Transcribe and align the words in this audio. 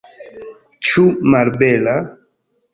Ĉu 0.87 1.05
malbela? 1.35 1.97